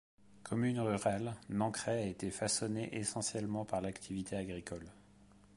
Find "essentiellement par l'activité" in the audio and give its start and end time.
2.97-4.35